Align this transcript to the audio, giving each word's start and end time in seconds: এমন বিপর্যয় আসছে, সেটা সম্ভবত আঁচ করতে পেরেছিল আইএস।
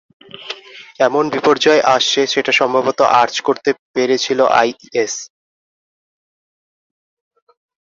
এমন 0.99 1.23
বিপর্যয় 1.33 1.81
আসছে, 1.95 2.21
সেটা 2.27 2.51
সম্ভবত 2.51 2.99
আঁচ 3.21 3.33
করতে 3.47 3.69
পেরেছিল 3.93 4.39
আইএস। 4.59 5.13